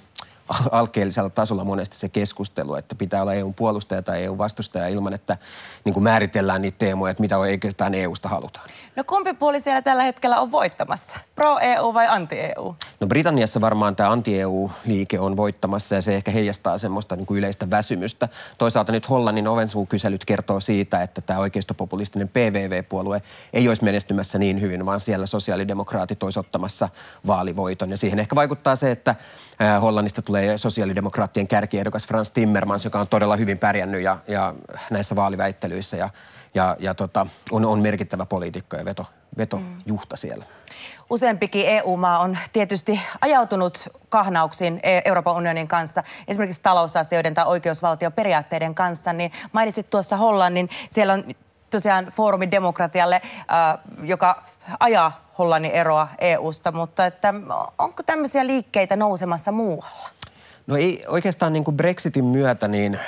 [0.71, 5.37] alkeellisella tasolla monesti se keskustelu, että pitää olla EUn puolustaja tai EUn vastustaja ilman, että
[5.85, 8.67] niin kuin määritellään niitä teemoja, että mitä oikeastaan EUsta halutaan.
[8.97, 11.17] No kumpi puoli siellä tällä hetkellä on voittamassa?
[11.35, 12.75] Pro-EU vai anti-EU?
[13.01, 17.71] No Britanniassa varmaan tämä anti-EU-liike on voittamassa ja se ehkä heijastaa semmoista niin kuin yleistä
[17.71, 18.29] väsymystä.
[18.59, 24.87] Toisaalta nyt Hollannin ovensuukyselyt kertoo siitä, että tämä oikeistopopulistinen PVV-puolue ei olisi menestymässä niin hyvin,
[24.87, 26.89] vaan siellä sosiaalidemokraatit olisi ottamassa
[27.27, 27.91] vaalivoiton.
[27.91, 29.15] Ja siihen ehkä vaikuttaa se, että
[29.81, 34.55] Hollannista tulee tulee sosiaalidemokraattien kärkiehdokas Frans Timmermans, joka on todella hyvin pärjännyt ja, ja
[34.91, 36.11] näissä vaaliväittelyissä ja,
[36.55, 39.07] ja, ja tota, on, on merkittävä poliitikko ja veto,
[39.39, 40.45] vetojuhta siellä.
[41.11, 49.13] Useampikin EU-maa on tietysti ajautunut kahnauksiin e- Euroopan unionin kanssa, esimerkiksi talousasioiden tai oikeusvaltioperiaatteiden kanssa,
[49.13, 51.25] niin mainitsit tuossa Hollannin, siellä on
[51.71, 54.43] tosiaan foorumi demokratialle, äh, joka
[54.81, 57.35] ajaa Hollannin eroa EUsta, mutta että
[57.79, 60.09] onko tämmöisiä liikkeitä nousemassa muualla?
[60.67, 62.99] No ei oikeastaan niin kuin Brexitin myötä, niin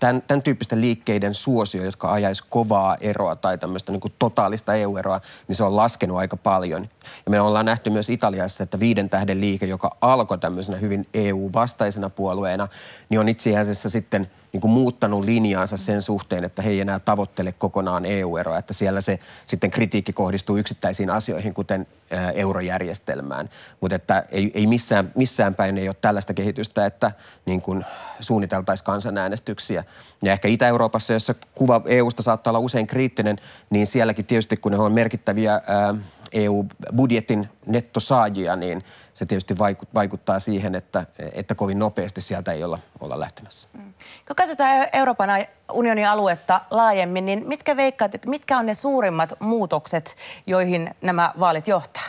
[0.00, 5.20] tämän, tämän tyyppisten liikkeiden suosio, jotka ajaisi kovaa eroa tai tämmöistä niin kuin totaalista EU-eroa,
[5.48, 6.88] niin se on laskenut aika paljon.
[7.26, 12.10] Ja me ollaan nähty myös Italiassa, että viiden tähden liike, joka alkoi tämmöisenä hyvin EU-vastaisena
[12.10, 12.68] puolueena,
[13.08, 16.98] niin on itse asiassa sitten– niin kuin muuttanut linjaansa sen suhteen, että he ei enää
[16.98, 21.86] tavoittele kokonaan EU-eroa, että siellä se sitten kritiikki kohdistuu yksittäisiin asioihin, kuten
[22.34, 23.50] eurojärjestelmään.
[23.80, 27.12] Mutta että ei, ei missään, missään päin ei ole tällaista kehitystä, että
[27.46, 27.84] niin kuin
[28.20, 29.84] suunniteltaisiin kansanäänestyksiä.
[30.22, 33.38] Ja ehkä Itä-Euroopassa, jossa kuva EUsta saattaa olla usein kriittinen,
[33.70, 35.94] niin sielläkin tietysti kun ne on merkittäviä ää,
[36.32, 38.84] EU-budjetin nettosaajia, niin
[39.14, 39.54] se tietysti
[39.94, 43.68] vaikuttaa siihen, että, että kovin nopeasti sieltä ei olla, olla lähtemässä.
[43.72, 43.94] Mm.
[44.26, 45.30] Kun katsotaan Euroopan
[45.72, 51.68] unionin aluetta laajemmin, niin mitkä veikkaat, että mitkä on ne suurimmat muutokset, joihin nämä vaalit
[51.68, 52.02] johtaa?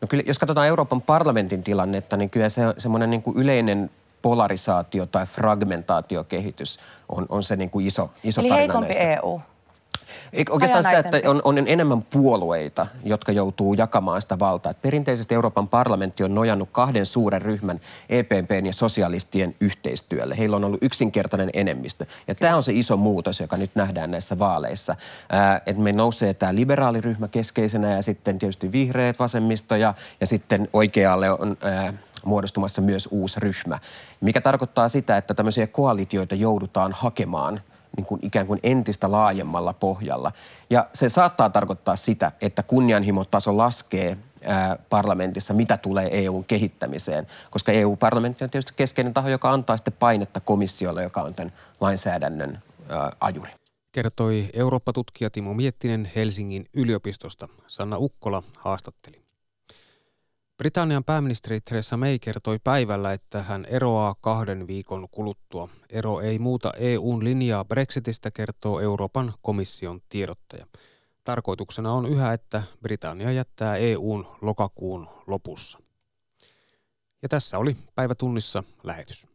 [0.00, 3.90] No kyllä, jos katsotaan Euroopan parlamentin tilannetta, niin kyllä se semmoinen niin kuin yleinen
[4.22, 9.12] polarisaatio tai fragmentaatiokehitys on, on se niin kuin iso, iso Eli heikompi näissä.
[9.12, 9.40] EU?
[10.50, 14.70] Oikeastaan sitä, että on, on enemmän puolueita, jotka joutuu jakamaan sitä valtaa.
[14.70, 20.38] Et perinteisesti Euroopan parlamentti on nojannut kahden suuren ryhmän, EPPn ja sosialistien yhteistyölle.
[20.38, 22.06] Heillä on ollut yksinkertainen enemmistö.
[22.28, 24.96] Ja tämä on se iso muutos, joka nyt nähdään näissä vaaleissa.
[25.66, 31.30] Että me nousee tämä liberaaliryhmä keskeisenä ja sitten tietysti vihreät, vasemmisto ja, ja sitten oikealle
[31.30, 31.56] on...
[31.62, 31.92] Ää,
[32.24, 33.78] muodostumassa myös uusi ryhmä,
[34.20, 37.60] mikä tarkoittaa sitä, että tämmöisiä koalitioita joudutaan hakemaan
[37.96, 40.32] niin kuin ikään kuin entistä laajemmalla pohjalla.
[40.70, 44.18] Ja se saattaa tarkoittaa sitä, että kunnianhimotaso laskee
[44.90, 50.40] parlamentissa, mitä tulee EUn kehittämiseen, koska EU-parlamentti on tietysti keskeinen taho, joka antaa sitten painetta
[50.40, 53.50] komissiolle, joka on tämän lainsäädännön ää, ajuri.
[53.92, 57.48] Kertoi Eurooppa-tutkija Timo Miettinen Helsingin yliopistosta.
[57.66, 59.21] Sanna Ukkola haastatteli.
[60.62, 65.68] Britannian pääministeri Theresa May kertoi päivällä, että hän eroaa kahden viikon kuluttua.
[65.90, 70.66] Ero ei muuta EUn linjaa Brexitistä, kertoo Euroopan komission tiedottaja.
[71.24, 75.78] Tarkoituksena on yhä, että Britannia jättää EUn lokakuun lopussa.
[77.22, 79.31] Ja tässä oli päivätunnissa lähetys.